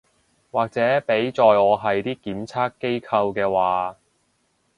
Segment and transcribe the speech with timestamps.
[0.49, 3.97] 或者畀在我係啲檢測機構嘅話